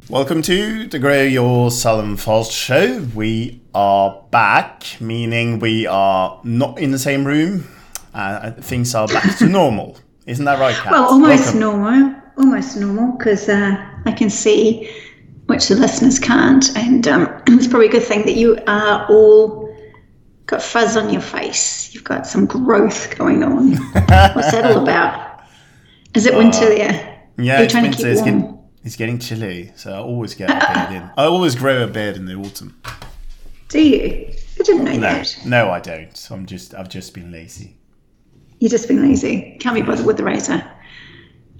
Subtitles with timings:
[0.07, 2.99] Welcome to the Grow Your Salon Fast Show.
[3.15, 7.67] We are back, meaning we are not in the same room.
[8.13, 9.97] Uh, things are back to normal.
[10.25, 10.91] Isn't that right, Kat?
[10.91, 11.59] Well, almost Welcome.
[11.59, 14.91] normal, almost normal, because uh, I can see,
[15.45, 19.65] which the listeners can't, and um, it's probably a good thing that you are all
[20.47, 21.93] got fuzz on your face.
[21.93, 23.71] You've got some growth going on.
[24.35, 25.41] What's that all about?
[26.15, 27.21] Is it winter there?
[27.37, 27.97] Yeah, it's trying to winter.
[28.03, 28.39] keep It's warm.
[28.41, 31.03] getting, it's getting chilly, so I always get a in.
[31.17, 32.79] I always grow a beard in the autumn.
[33.69, 34.31] Do you?
[34.59, 35.37] I didn't know No, that.
[35.45, 36.27] no, I don't.
[36.31, 37.74] I'm just, I've just been lazy.
[38.59, 39.57] You've just been lazy.
[39.59, 40.63] Can't be bothered with the razor.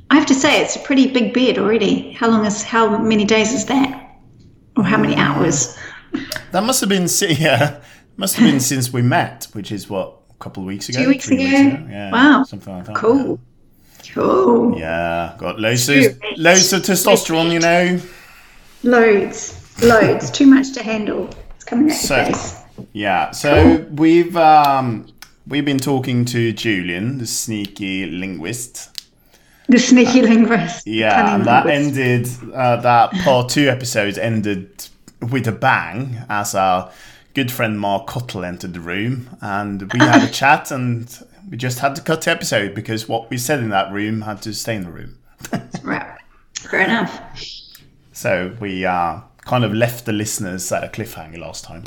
[0.09, 2.11] I have to say, it's a pretty big beard already.
[2.13, 2.63] How long is?
[2.63, 4.01] How many days is that?
[4.77, 5.77] Or how many hours?
[6.51, 7.81] That must have been, yeah,
[8.17, 11.03] must have been since we met, which is what a couple of weeks ago.
[11.03, 11.85] Two weeks three ago?
[11.89, 12.43] Yeah, Wow.
[12.43, 12.95] something like that.
[12.95, 13.39] Cool.
[14.13, 14.77] Cool.
[14.77, 17.99] Yeah, got loads of loads of testosterone, you know.
[18.83, 21.29] Loads, loads, too much to handle.
[21.55, 22.55] It's coming at So- your face.
[22.93, 25.07] Yeah, so we've um,
[25.47, 28.91] we've been talking to Julian, the sneaky linguist.
[29.67, 30.85] The sneaky linguist.
[30.85, 32.41] Yeah, and that linguist.
[32.41, 32.53] ended.
[32.53, 34.87] Uh, that part two episode ended
[35.31, 36.91] with a bang as our
[37.33, 41.79] good friend Mark Cottle entered the room, and we had a chat, and we just
[41.79, 44.75] had to cut the episode because what we said in that room had to stay
[44.75, 45.17] in the room.
[45.83, 46.17] Right.
[46.55, 47.21] Fair enough.
[48.13, 51.83] So we uh, kind of left the listeners at a cliffhanger last time.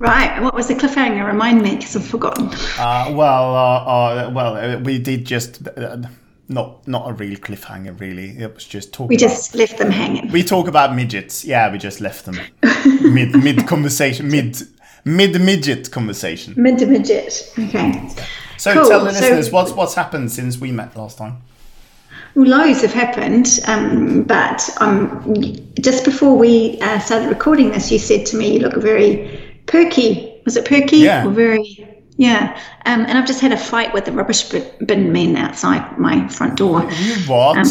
[0.00, 0.40] Right.
[0.42, 1.26] What was the cliffhanger?
[1.26, 2.46] Remind me, because I've forgotten.
[2.78, 5.98] Uh, well, uh, uh, well, uh, we did just uh,
[6.48, 8.30] not not a real cliffhanger, really.
[8.38, 9.10] It was just talk.
[9.10, 10.32] We about- just left them hanging.
[10.32, 11.44] we talk about midgets.
[11.44, 12.38] Yeah, we just left them
[13.02, 14.56] mid mid conversation, mid
[15.04, 16.54] mid midget conversation.
[16.56, 17.52] Mid midget.
[17.58, 18.08] Okay.
[18.56, 21.42] So Cool, tell the so- listeners what's what's happened since we met last time.
[22.34, 27.98] Well, loads have happened, um, but um, just before we uh, started recording this, you
[27.98, 29.39] said to me, "You look very
[29.70, 30.98] perky." Was it perky?
[30.98, 31.26] Yeah.
[31.26, 31.86] Or very,
[32.16, 32.58] yeah.
[32.86, 34.42] Um, and I've just had a fight with the rubbish
[34.88, 36.88] bin- men outside my front door.
[36.90, 37.58] You what?
[37.58, 37.66] Um,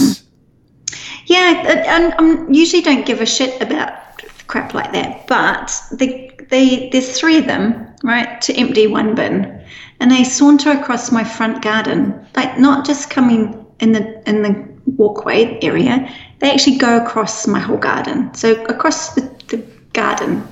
[1.26, 1.52] Yeah,
[1.96, 3.94] and I usually don't give a shit about
[4.48, 9.64] crap like that, but they, they, there's three of them, right, to empty one bin,
[10.00, 14.70] and they saunter across my front garden, like not just coming in the in the
[14.98, 18.34] walkway area, they actually go across my whole garden.
[18.34, 19.58] So across the, the
[19.94, 20.44] garden,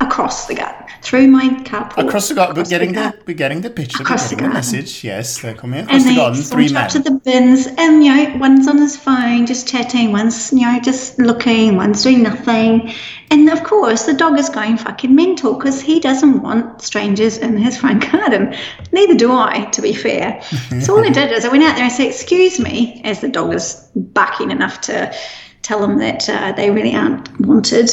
[0.00, 2.06] across the garden, through my carport.
[2.06, 5.04] Across the garden, we're getting the we're getting the picture, Across the getting the message.
[5.04, 6.42] Yes, they're coming across and the garden.
[6.42, 6.90] Three men.
[6.90, 10.12] to the bins, and you know, one's on his phone, just chatting.
[10.12, 11.76] One's you know, just looking.
[11.76, 12.92] One's doing nothing.
[13.30, 17.56] And of course, the dog is going fucking mental because he doesn't want strangers in
[17.56, 18.54] his front garden.
[18.92, 20.40] Neither do I, to be fair.
[20.80, 23.28] so all I did is I went out there and said, "Excuse me," as the
[23.28, 25.14] dog is barking enough to
[25.62, 27.90] tell them that uh, they really aren't wanted.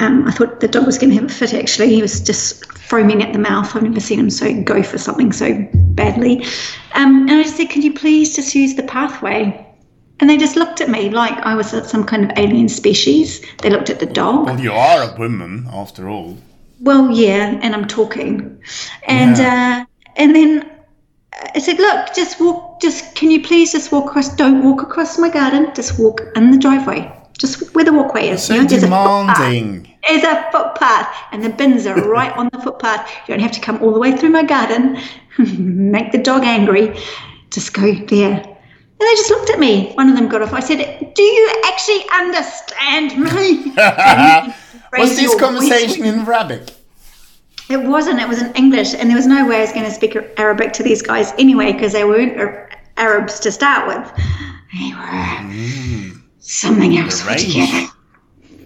[0.00, 1.54] Um, I thought the dog was going to have a fit.
[1.54, 3.74] Actually, he was just foaming at the mouth.
[3.74, 6.44] I've never seen him so go for something so badly.
[6.94, 9.64] Um, and I just said, Can you please just use the pathway?"
[10.20, 13.44] And they just looked at me like I was some kind of alien species.
[13.58, 14.46] They looked at the dog.
[14.46, 16.36] Well, you are a woman after all.
[16.80, 18.60] Well, yeah, and I'm talking,
[19.04, 19.86] and uh,
[20.16, 20.70] and then
[21.54, 22.80] I said, "Look, just walk.
[22.80, 24.34] Just can you please just walk across?
[24.34, 25.72] Don't walk across my garden.
[25.74, 27.12] Just walk in the driveway.
[27.38, 29.96] Just where the walkway It's So you know, a demanding.
[30.06, 33.10] There's a footpath, and the bins are right on the footpath.
[33.26, 34.98] You don't have to come all the way through my garden,
[35.38, 36.98] make the dog angry.
[37.50, 38.44] Just go there."
[39.00, 39.92] And they just looked at me.
[39.94, 40.52] One of them got off.
[40.52, 43.72] I said, "Do you actually understand me?"
[44.98, 46.74] Was this your voice conversation in Arabic?
[47.68, 48.20] it wasn't.
[48.20, 50.72] It was in English, and there was no way I was going to speak Arabic
[50.74, 54.10] to these guys anyway because they weren't Arabs to start with.
[54.72, 56.17] They were mm.
[56.48, 57.88] Something else altogether.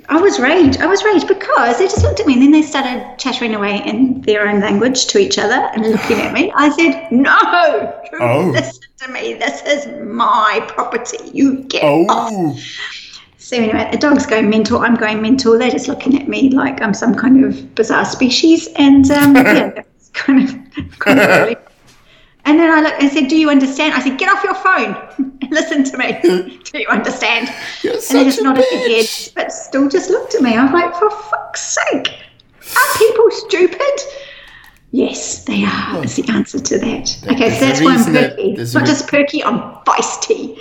[0.08, 0.76] I was rage.
[0.79, 3.82] I was rage because they just looked at me and then they started chattering away
[3.87, 6.52] in their own language to each other and looking at me.
[6.55, 7.38] I said, "No,
[8.20, 8.50] Oh.
[8.52, 9.34] listen to me.
[9.34, 11.19] This is my property.
[11.32, 12.56] You get off." Oh,
[13.38, 14.78] So anyway, the dog's going mental.
[14.78, 15.58] I'm going mental.
[15.58, 19.70] They're just looking at me like I'm some kind of bizarre species, and um, yeah,
[19.70, 21.56] that's kind of, kind of really.
[22.44, 24.96] And then I look and said, "Do you understand?" I said, "Get off your phone
[25.40, 26.18] and listen to me.
[26.22, 27.48] Do you understand?"
[27.82, 30.56] You're and they just a nodded their heads, but still just looked at me.
[30.56, 32.08] I was like, "For fuck's sake,
[32.76, 34.00] are people stupid?"
[34.90, 36.04] Yes, they are.
[36.04, 37.18] Is the answer to that.
[37.32, 38.54] Okay, so that's why I'm that- perky.
[38.56, 40.58] a not just perky, I'm feisty.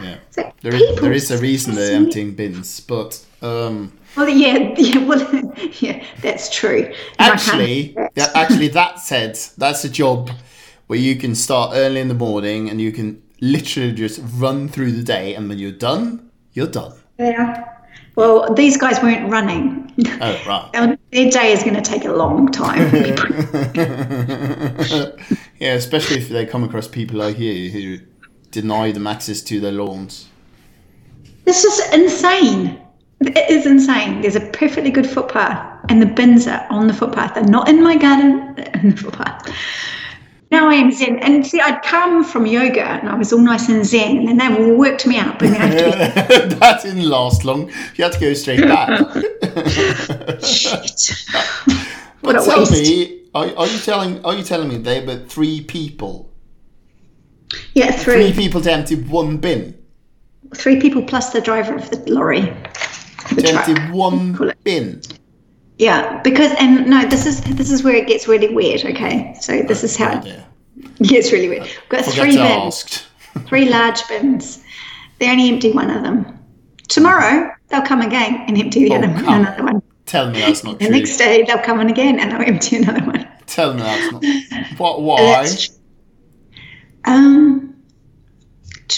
[0.00, 0.16] Yeah.
[0.30, 5.04] So there, people, there is a reason they're emptying bins, but um, Well, yeah, yeah,
[5.04, 6.92] well, yeah, that's true.
[7.18, 10.30] And actually, yeah, actually, that said, that's a job
[10.86, 14.92] where you can start early in the morning and you can literally just run through
[14.92, 16.92] the day, and when you're done, you're done.
[17.18, 17.64] Yeah.
[18.16, 19.92] Well, these guys weren't running.
[20.20, 20.70] Oh right.
[20.72, 22.90] Their their day is going to take a long time.
[25.60, 27.98] Yeah, especially if they come across people like you who
[28.50, 30.28] deny them access to their lawns.
[31.44, 32.78] this is insane.
[33.20, 34.20] It is insane.
[34.20, 37.34] There's a perfectly good footpath, and the bins are on the footpath.
[37.34, 39.48] They're not in my garden, they're in the footpath.
[40.54, 41.18] Now I am zen.
[41.18, 44.54] And see, I'd come from yoga and I was all nice and zen, and then
[44.54, 45.42] they worked me up.
[45.42, 47.70] And be that didn't last long.
[47.96, 48.88] You had to go straight back.
[50.44, 51.12] shit.
[52.22, 52.70] but tell waste.
[52.72, 56.30] me, are, are you telling are you telling me they were three people?
[57.74, 58.44] Yeah, Three three.
[58.44, 59.76] people to empty one bin.
[60.54, 62.42] Three people plus the driver of the lorry.
[63.34, 65.02] The To empty one bin.
[65.78, 68.84] Yeah, because and no, this is this is where it gets really weird.
[68.84, 70.26] Okay, so this is how Oh,
[71.00, 71.62] it gets really weird.
[71.62, 73.06] We've got Forgot three bins,
[73.48, 74.62] three large bins.
[75.18, 76.38] They only empty one of them.
[76.88, 79.82] Tomorrow they'll come again and empty the Oh, other come another one.
[80.06, 80.92] Tell me that's not The true.
[80.92, 83.28] The next day they'll come in again and they'll empty another one.
[83.46, 84.24] Tell me that's not.
[84.78, 85.02] What?
[85.02, 85.46] Why?
[87.04, 87.73] Um,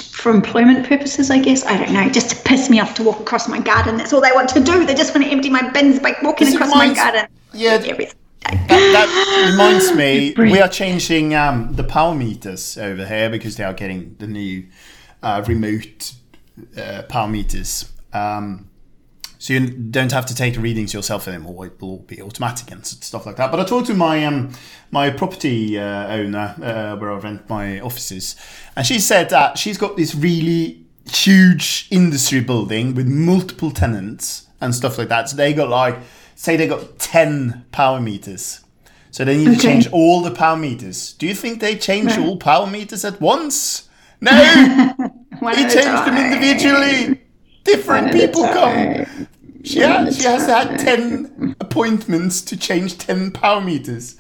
[0.01, 1.65] for employment purposes, I guess.
[1.65, 2.09] I don't know.
[2.09, 3.97] Just to piss me off to walk across my garden.
[3.97, 4.87] That's all they want to do.
[4.87, 7.27] They just want to empty my bins by walking This across my garden.
[7.53, 7.79] Yeah.
[7.79, 13.65] That, that reminds me, we are changing um, the power meters over here because they
[13.65, 14.67] are getting the new
[15.23, 16.13] uh, remote
[16.77, 17.93] uh, power meters.
[18.13, 18.69] Um,
[19.39, 23.27] so you don't have to take readings yourself anymore; it will be automatic and stuff
[23.27, 23.51] like that.
[23.51, 24.53] But I talked to my um,
[24.91, 28.37] my property uh, owner uh, where I rent my offices,
[28.77, 34.75] and she said that she's got this really huge industry building with multiple tenants and
[34.75, 35.29] stuff like that.
[35.29, 35.99] So they got like,
[36.35, 38.63] say, they got ten power meters.
[39.11, 41.15] So they need to change all the power meters.
[41.15, 43.89] Do you think they change all power meters at once?
[44.21, 44.31] No,
[45.41, 47.26] he at them individually.
[47.67, 49.29] Different One at a people come.
[49.65, 54.17] She, ha- she has had 10 appointments to change 10 power meters.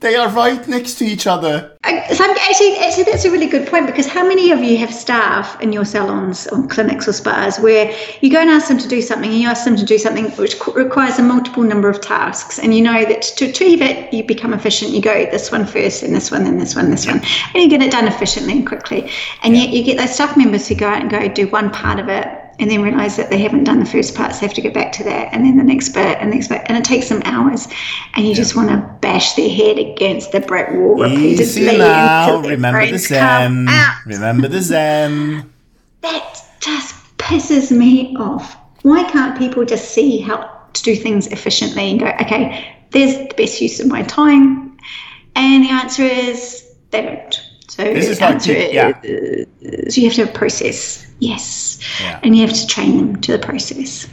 [0.00, 1.76] They are right next to each other.
[1.84, 4.92] I- So actually, actually, that's a really good point because how many of you have
[4.92, 8.88] staff in your salons or clinics or spas where you go and ask them to
[8.88, 12.00] do something and you ask them to do something which requires a multiple number of
[12.00, 15.66] tasks and you know that to achieve it you become efficient you go this one
[15.66, 17.20] first and this one then this one this one
[17.54, 19.10] and you get it done efficiently and quickly
[19.42, 21.98] and yet you get those staff members who go out and go do one part
[21.98, 22.28] of it
[22.58, 24.70] and then realize that they haven't done the first part, so they have to go
[24.70, 27.08] back to that, and then the next bit, and the next bit, and it takes
[27.08, 27.68] them hours,
[28.14, 32.40] and you just want to bash their head against the brick wall repeatedly Easy now.
[32.40, 33.68] Remember the Zen.
[34.06, 35.52] Remember the Zen.
[36.00, 38.56] That just pisses me off.
[38.82, 43.34] Why can't people just see how to do things efficiently and go, okay, there's the
[43.36, 44.78] best use of my time?
[45.34, 47.45] And the answer is they don't.
[47.68, 48.92] So This is like pe- yeah.
[49.02, 51.06] is you have to have a process.
[51.18, 51.80] Yes.
[52.00, 52.20] Yeah.
[52.22, 54.08] And you have to train them to the process.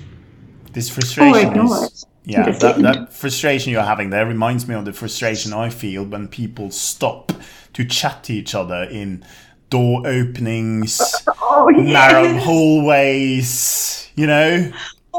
[0.72, 2.06] This frustration is.
[2.26, 6.30] Yeah, that, that frustration you're having there reminds me of the frustration I feel when
[6.30, 7.34] people stop
[7.74, 9.26] to chat to each other in
[9.70, 11.02] door openings,
[11.42, 14.72] Oh, narrow hallways, you know?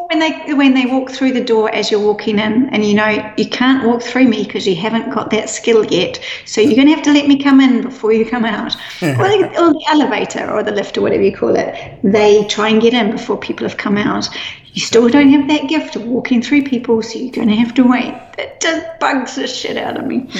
[0.08, 3.32] When they when they walk through the door as you're walking in, and you know
[3.36, 6.20] you can't walk through me because you haven't got that skill yet.
[6.44, 9.28] So you're going to have to let me come in before you come out, or,
[9.28, 11.98] the, or the elevator or the lift or whatever you call it.
[12.02, 14.28] They try and get in before people have come out.
[14.74, 17.74] You still don't have that gift of walking through people, so you're going to have
[17.74, 18.12] to wait.
[18.36, 20.28] That just bugs the shit out of me.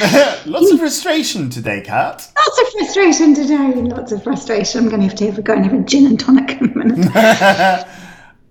[0.45, 2.29] Lots of frustration today, Kat.
[2.37, 3.75] Lots of frustration today.
[3.75, 4.83] Lots of frustration.
[4.83, 6.73] I'm going to have to have a go and have a gin and tonic in
[6.73, 7.87] a minute.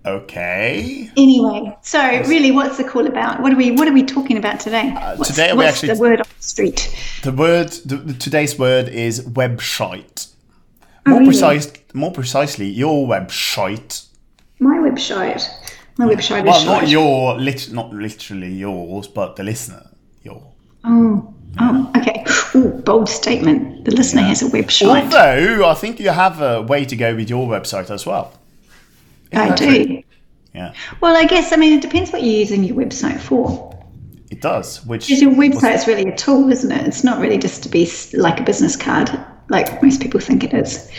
[0.05, 1.09] Okay.
[1.15, 3.41] Anyway, so really, what's the call about?
[3.41, 4.93] What are we What are we talking about today?
[4.95, 6.93] Uh, today we actually- the word on the street?
[7.23, 10.27] The word, the, today's word is website.
[11.05, 11.31] Oh, More really?
[11.31, 14.05] precise, more precisely, your website.
[14.59, 15.47] My website.
[15.97, 16.89] My website Well, not shite.
[16.89, 19.89] your, lit, not literally yours, but the listener.
[20.23, 20.41] Your.
[20.83, 22.25] Oh, oh, okay.
[22.55, 23.85] Ooh, bold statement.
[23.85, 25.03] The listener has a website.
[25.03, 28.33] Although I think you have a way to go with your website as well.
[29.35, 30.03] I do.
[30.53, 33.71] Yeah, Well, I guess I mean it depends what you're using your website for.
[34.29, 34.85] it does.
[34.85, 36.87] Which Because your website's really a tool, isn't it?
[36.87, 39.09] It's not really just to be like a business card,
[39.49, 40.89] like most people think it is.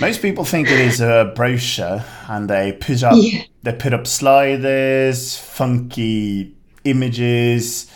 [0.00, 3.42] most people think it is a brochure, and they put up Yeah.
[3.62, 6.54] they put up sliders, funky
[6.84, 7.90] images,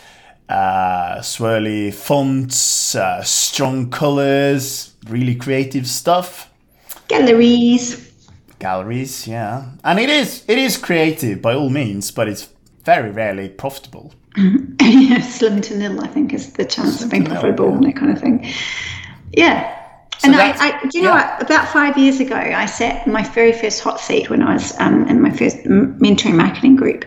[0.49, 6.49] uh, swirly fonts, uh, strong colors, really creative stuff.
[7.07, 8.02] Galleries.
[8.63, 12.47] Galleries, yeah, and it is it is creative by all means, but it's
[12.85, 14.13] very rarely profitable.
[14.37, 17.75] yeah, slim to nil, I think, is the chance Slim of being profitable yeah.
[17.75, 18.47] and that kind of thing.
[19.33, 19.77] Yeah.
[20.23, 21.35] and I, I, do you know yeah.
[21.35, 21.43] what?
[21.43, 24.79] About five years ago, I sat in my very first hot seat when I was
[24.79, 27.03] um, in my first m- mentoring marketing group.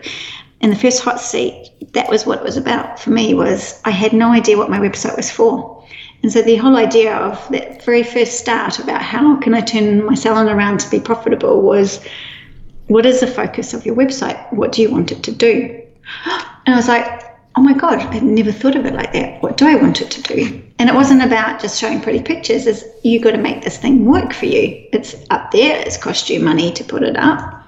[0.61, 3.33] In the first hot seat, that was what it was about for me.
[3.33, 5.76] Was I had no idea what my website was for,
[6.23, 10.05] and so the whole idea of that very first start about how can I turn
[10.05, 12.03] my salon around to be profitable was,
[12.87, 14.51] what is the focus of your website?
[14.51, 15.81] What do you want it to do?
[16.65, 17.23] And I was like,
[17.55, 19.41] oh my God, I've never thought of it like that.
[19.41, 20.61] What do I want it to do?
[20.79, 24.05] And it wasn't about just showing pretty pictures, it's you got to make this thing
[24.05, 24.87] work for you.
[24.93, 27.63] It's up there, it's cost you money to put it up.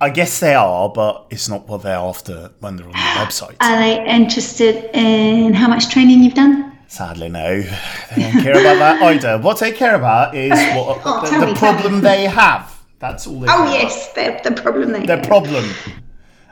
[0.00, 3.56] I guess they are, but it's not what they're after when they're on the website.
[3.60, 6.65] Are they interested in how much training you've done?
[6.88, 7.60] Sadly, no.
[7.62, 9.38] They don't care about that either.
[9.38, 12.72] What they care about is what Oh, the, the me, problem they have.
[12.98, 15.04] That's all they Oh care yes, the, the problem they.
[15.04, 15.26] Their have.
[15.26, 15.64] problem.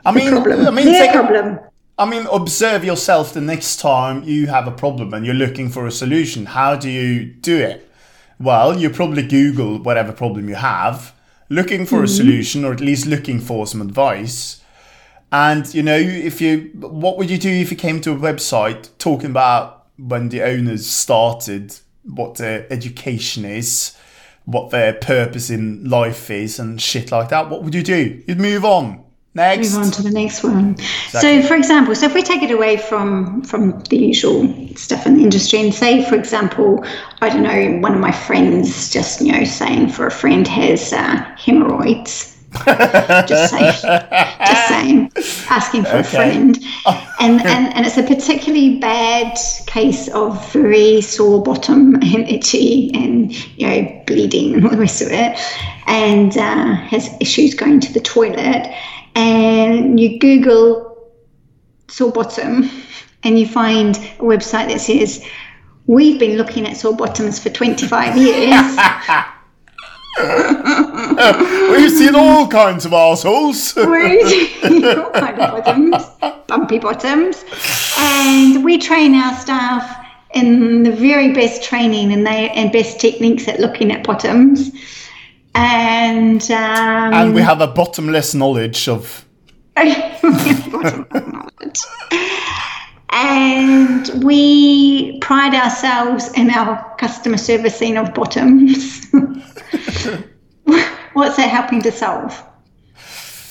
[0.05, 0.67] I mean, problem.
[0.67, 1.59] I mean, Their take- problem.
[1.97, 5.87] I mean, observe yourself the next time you have a problem and you're looking for
[5.87, 6.47] a solution.
[6.47, 7.89] How do you do it?
[8.37, 11.13] Well, you probably Google whatever problem you have,
[11.49, 12.07] looking for a mm-hmm.
[12.07, 14.61] solution or at least looking for some advice.
[15.31, 18.89] And you know, if you, what would you do if you came to a website
[18.97, 23.95] talking about when the owners started, what their education is,
[24.45, 27.49] what their purpose in life is, and shit like that?
[27.49, 28.23] What would you do?
[28.27, 29.03] You'd move on.
[29.33, 29.73] Next.
[29.73, 30.71] Move on to the next one.
[30.71, 31.41] Exactly.
[31.41, 34.47] So, for example, so if we take it away from from the usual
[34.77, 36.85] stuff in the industry, and say, for example,
[37.21, 40.93] I don't know, one of my friends just you know saying for a friend has
[40.93, 42.34] uh, hemorrhoids.
[43.27, 43.71] Just saying,
[44.45, 45.11] just saying,
[45.49, 46.57] asking for a friend,
[47.19, 53.33] and, and and it's a particularly bad case of very sore bottom and itchy and
[53.57, 55.39] you know bleeding and all the rest of it,
[55.87, 58.73] and uh, has issues going to the toilet,
[59.15, 61.11] and you Google
[61.87, 62.69] sore bottom,
[63.23, 65.25] and you find a website that says.
[65.87, 68.75] We've been looking at sore bottoms for 25 years.
[71.71, 73.73] We've seen all kinds of assholes.
[73.75, 74.19] We're
[74.99, 76.05] all kind of bottoms,
[76.47, 77.43] bumpy bottoms,
[77.97, 83.47] and we train our staff in the very best training and they and best techniques
[83.47, 84.71] at looking at bottoms.
[85.53, 89.25] And um, and we have a bottomless knowledge of.
[89.75, 91.79] bottom knowledge.
[93.09, 99.05] And we pride ourselves in our customer servicing of bottoms.
[101.13, 102.43] What's that helping to solve?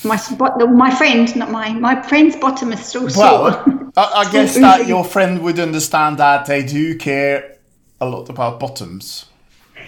[0.04, 0.20] My
[0.66, 3.50] my friend, not my my friend's bottom is still sore.
[3.50, 7.56] Well, I, I guess that your friend would understand that they do care
[8.00, 9.26] a lot about bottoms.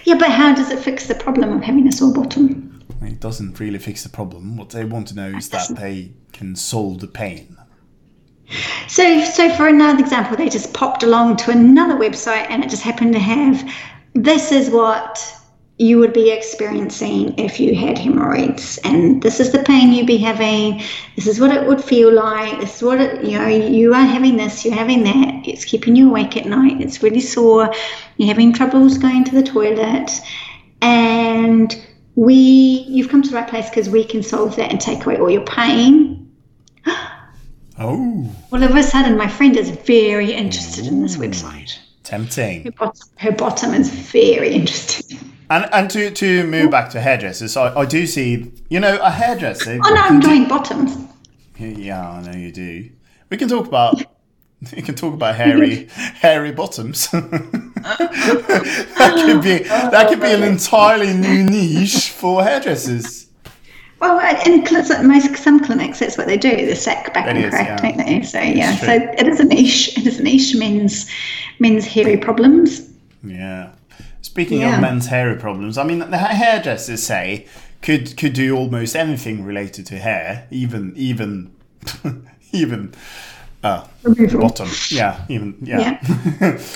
[0.05, 2.83] yeah, but how does it fix the problem of having a sore bottom?
[3.01, 4.57] It doesn't really fix the problem.
[4.57, 7.57] What they want to know is that they can solve the pain.
[8.87, 12.83] So, so for another example, they just popped along to another website, and it just
[12.83, 13.69] happened to have
[14.13, 15.21] this is what
[15.79, 18.79] you would be experiencing if you had hemorrhoids.
[18.83, 20.81] And this is the pain you'd be having.
[21.15, 22.59] This is what it would feel like.
[22.59, 25.47] This is what it you know you are having this you're having that.
[25.47, 26.81] It's keeping you awake at night.
[26.81, 27.71] It's really sore.
[28.17, 30.09] You're having troubles going to the toilet.
[30.81, 31.79] And
[32.15, 35.17] we you've come to the right place because we can solve that and take away
[35.19, 36.31] all your pain
[37.79, 42.63] Oh, all of a sudden my friend is very interested in this website tempting.
[42.63, 45.19] her bottom, her bottom is very interested
[45.49, 49.11] And and to to move back to hairdressers, I, I do see you know a
[49.11, 49.79] hairdresser.
[49.83, 50.97] oh no i'm doing bottoms
[51.59, 52.89] Yeah, I know you do.
[53.29, 54.01] We can talk about
[54.75, 55.87] we can talk about hairy
[56.21, 57.09] hairy bottoms.
[57.11, 63.26] that could be that could be an oh, entirely new niche for hairdressers.
[63.99, 66.49] Well, in cl- most some clinics, that's what they do.
[66.55, 67.91] They sack back and crack, yeah.
[67.91, 68.21] don't they?
[68.21, 69.97] So yeah, so it is a niche.
[69.97, 70.55] It is a niche.
[70.55, 71.09] Men's
[71.59, 72.89] men's hairy problems.
[73.23, 73.71] Yeah.
[74.21, 74.75] Speaking Yeah.
[74.75, 77.47] of men's hairy problems, I mean the hairdressers say
[77.81, 81.51] could could do almost anything related to hair, even even
[82.51, 82.93] even
[83.63, 84.69] uh, bottom.
[84.89, 85.99] Yeah, even yeah.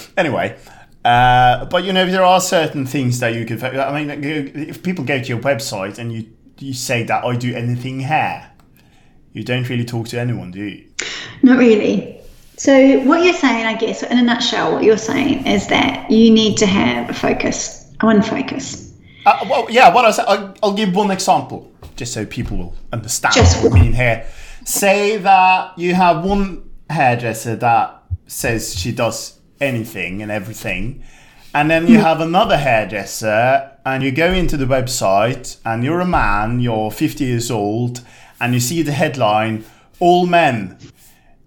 [0.17, 0.57] anyway,
[1.05, 3.63] uh, but you know there are certain things that you could.
[3.63, 6.25] I mean, if people go to your website and you
[6.61, 8.51] you say that I do anything hair,
[9.33, 10.87] you don't really talk to anyone, do you?
[11.41, 12.19] Not really.
[12.57, 16.29] So what you're saying, I guess, in a nutshell, what you're saying is that you
[16.31, 18.93] need to have a focus, one focus.
[19.25, 19.93] Uh, well, yeah.
[19.93, 23.71] What I say, I'll, I'll give one example, just so people will understand Just what
[23.71, 23.81] one.
[23.81, 24.27] mean here.
[24.65, 31.03] Say that you have one hairdresser that says she does anything and everything,
[31.53, 36.05] and then you have another hairdresser, and you go into the website, and you're a
[36.07, 38.01] man, you're 50 years old,
[38.39, 39.63] and you see the headline:
[39.99, 40.77] "All men,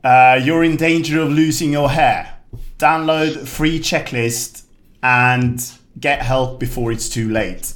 [0.03, 2.31] uh, you're in danger of losing your hair."
[2.79, 4.65] Download free checklist
[5.03, 5.65] and
[5.99, 7.75] get help before it's too late.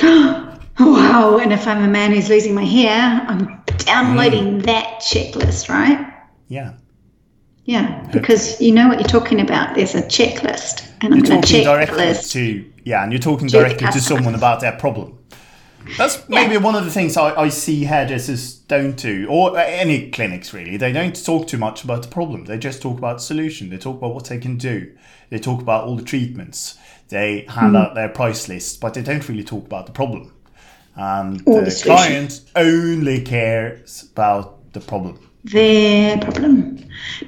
[0.78, 1.36] Wow!
[1.36, 4.66] And if I'm a man who's losing my hair, I'm downloading Mm.
[4.66, 6.06] that checklist, right?
[6.48, 6.70] Yeah.
[7.64, 9.74] Yeah, because you know what you're talking about.
[9.74, 12.32] There's a checklist, and I'm going to check directly list.
[12.32, 15.18] to yeah, and you're talking the directly to someone about their problem.
[15.96, 20.52] That's maybe one of the things I, I see hairdressers don't do, or any clinics
[20.52, 20.76] really.
[20.76, 22.44] They don't talk too much about the problem.
[22.44, 23.70] They just talk about the solution.
[23.70, 24.92] They talk about what they can do.
[25.30, 26.78] They talk about all the treatments.
[27.08, 27.76] They hand Hmm.
[27.76, 30.32] out their price lists, but they don't really talk about the problem.
[30.96, 35.18] And Or the, the client only cares about the problem.
[35.44, 36.76] Their problem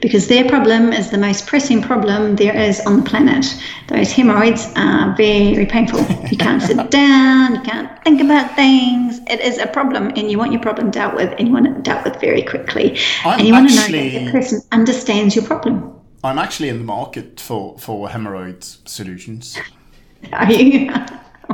[0.00, 3.46] because their problem is the most pressing problem there is on the planet.
[3.88, 6.00] Those hemorrhoids are very painful.
[6.26, 9.20] You can't sit down, you can't think about things.
[9.28, 11.82] It is a problem, and you want your problem dealt with, and you want it
[11.82, 12.98] dealt with very quickly.
[13.24, 15.98] I'm and you want to know that the person understands your problem.
[16.24, 19.58] I'm actually in the market for, for hemorrhoid solutions.
[20.32, 20.92] Are you?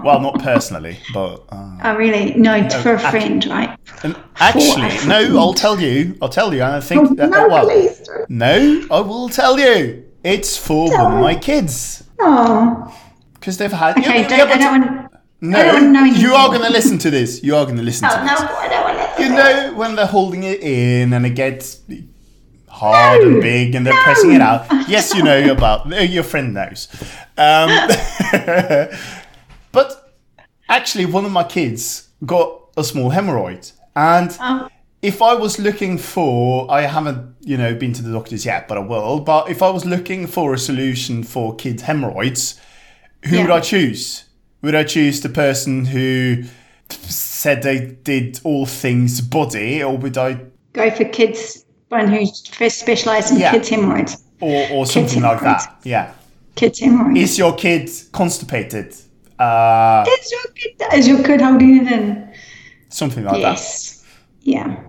[0.05, 2.35] Well, not personally, but uh, oh, really?
[2.35, 3.79] No, for a actually- friend, right?
[4.37, 5.39] actually, no.
[5.39, 6.17] I'll tell you.
[6.23, 6.63] I'll tell you.
[6.63, 8.09] And I think that no, well, please.
[8.29, 10.05] no, I will tell you.
[10.25, 12.93] It's for one of my kids Oh,
[13.35, 13.97] because they've had.
[13.99, 14.23] okay.
[14.23, 15.13] yeah, don't, yeah, I but- don't want.
[15.41, 17.43] no, I don't know you are going to listen to this.
[17.43, 18.41] You are going to listen Oh, to no, this.
[18.41, 19.23] I don't want to.
[19.23, 21.81] You know when they're holding it in and it gets
[22.69, 24.67] hard and big and they're pressing it out.
[24.89, 25.87] Yes, you know about.
[26.11, 26.89] Your friend knows.
[27.37, 27.69] Um,
[29.72, 30.14] but
[30.68, 34.68] actually, one of my kids got a small hemorrhoid, and Oh.
[35.02, 38.78] if I was looking for, I haven't, you know, been to the doctors yet, but
[38.78, 39.20] I will.
[39.20, 42.61] But if I was looking for a solution for kids' hemorrhoids,
[43.24, 44.24] who would I choose?
[44.62, 46.44] Would I choose the person who
[46.90, 50.40] said they did all things body, or would I,
[50.72, 53.52] go for kids, one who first specialised in Yeah.
[53.52, 54.22] kids' hemorrhoids.
[54.40, 55.78] or, or something like that?
[55.85, 56.12] Yeah.
[56.54, 57.18] Kids' hemorrhoids.
[57.20, 58.94] Is your kid constipated?
[59.38, 62.35] Uh, Is your kid, is your kid holding it in?
[62.90, 64.05] something like Yes.
[64.42, 64.83] Yeah.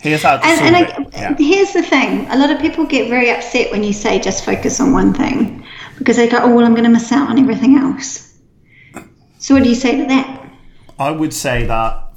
[0.00, 0.76] Here's how And, and.
[0.76, 1.36] I, Yeah.
[1.38, 4.80] here's the thing a lot of people get very upset when you say just focus
[4.80, 5.64] on one thing
[5.98, 8.36] because they go, oh, well, I'm going to miss out on everything else.
[9.38, 10.50] So, what do you say to that?
[10.98, 12.16] I would say that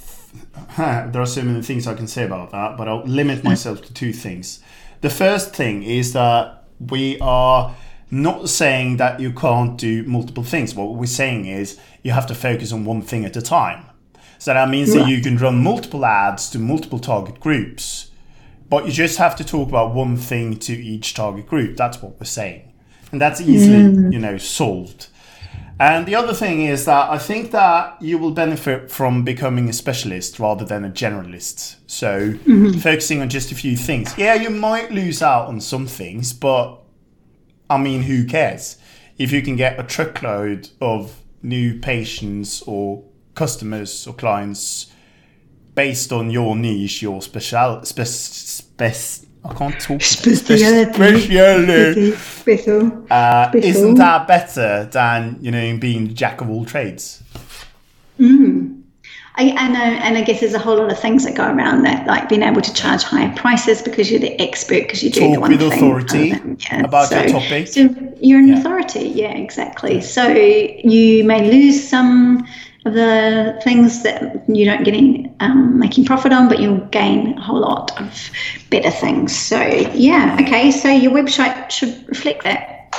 [0.78, 3.93] there are so many things I can say about that, but I'll limit myself to
[3.93, 4.62] two things.
[5.02, 7.76] The first thing is that we are
[8.10, 10.74] not saying that you can't do multiple things.
[10.74, 13.86] What we're saying is you have to focus on one thing at a time.
[14.39, 18.12] So that means that you can run multiple ads to multiple target groups,
[18.70, 21.76] but you just have to talk about one thing to each target group.
[21.76, 22.72] That's what we're saying.
[23.12, 24.13] And that's easily, mm.
[24.13, 25.08] you know, solved.
[25.80, 29.74] And the other thing is that I think that you will benefit from becoming a
[29.74, 31.76] specialist rather than a generalist.
[31.86, 32.80] So mm-hmm.
[32.80, 34.17] focusing on just a few things.
[34.17, 36.80] Yeah, you might lose out on some things, but
[37.69, 38.77] I mean, who cares?
[39.17, 43.03] If you can get a truckload of new patients or
[43.36, 44.91] customers or clients
[45.75, 48.95] based on your niche, your special, spec, spec,
[49.45, 50.01] I can't talk.
[50.01, 50.93] Speciality.
[50.93, 52.12] Speciality.
[52.12, 53.06] Special.
[53.10, 57.23] Uh, isn't that better than you know being jack of all trades?
[59.39, 61.84] I, I know, and I guess there's a whole lot of things that go around
[61.84, 65.19] that, like being able to charge higher prices because you're the expert because you do
[65.19, 65.71] Talk the one with thing.
[65.73, 67.67] authority Um, about your topic.
[67.67, 67.82] So
[68.19, 68.60] you're an Yeah.
[68.60, 70.02] authority, yeah, exactly.
[70.02, 72.47] So you may lose some
[72.86, 77.38] of the things that you don't get in um, making profit on, but you'll gain
[77.38, 78.30] a whole lot of
[78.71, 79.36] better things.
[79.38, 79.62] So
[79.93, 80.71] yeah, okay.
[80.71, 82.95] So your website should reflect that.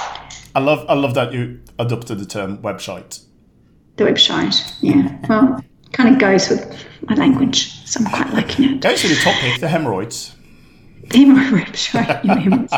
[0.54, 3.20] I love I love that you adopted the term website.
[3.96, 5.16] The website, yeah.
[5.28, 8.80] Well, kind of goes with my language, so I'm quite liking it.
[8.80, 10.34] Goes to the topic, the hemorrhoids.
[11.08, 12.24] Hemorrhoid website.
[12.24, 12.72] your hemorrhoids.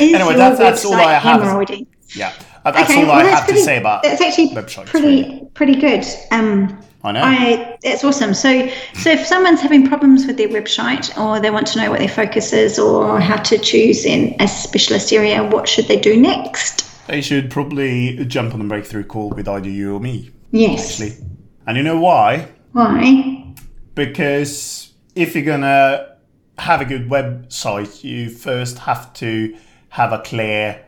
[0.00, 1.40] Anyway, that's- that's all I have.
[1.42, 1.86] hemorrhoiding?
[2.14, 2.32] Yeah,
[2.64, 4.48] that's Okay, all well, I that's have pretty, to say about That's actually
[4.86, 5.48] pretty really.
[5.54, 6.04] pretty good.
[6.32, 7.20] Um, I know.
[7.22, 8.34] I it's awesome.
[8.34, 12.00] So so if someone's having problems with their website or they want to know what
[12.00, 16.20] their focus is or how to choose in a specialist area, what should they do
[16.20, 16.84] next?
[17.06, 20.30] They should probably jump on the breakthrough call with either you or me.
[20.50, 21.00] Yes.
[21.00, 21.26] Actually.
[21.70, 22.48] And you know why?
[22.72, 23.54] Why?
[23.94, 26.16] Because if you're gonna
[26.58, 29.56] have a good website, you first have to
[29.90, 30.84] have a clear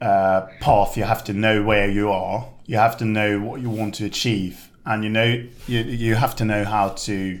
[0.00, 0.96] uh, path.
[0.96, 2.48] You have to know where you are.
[2.66, 6.34] You have to know what you want to achieve, and you know you you have
[6.36, 7.40] to know how to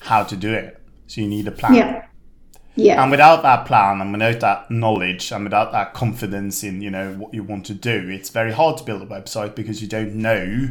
[0.00, 0.78] how to do it.
[1.06, 1.76] So you need a plan.
[1.76, 2.06] Yeah.
[2.74, 3.02] Yeah.
[3.02, 7.14] And without that plan and without that knowledge and without that confidence in, you know,
[7.14, 10.14] what you want to do, it's very hard to build a website because you don't
[10.14, 10.68] know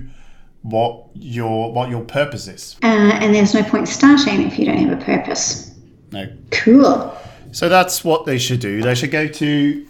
[0.62, 2.76] what your what your purpose is.
[2.84, 5.72] uh, and there's no point starting if you don't have a purpose.
[6.12, 6.28] No.
[6.52, 7.16] Cool.
[7.52, 8.82] So that's what they should do.
[8.82, 9.86] They should go to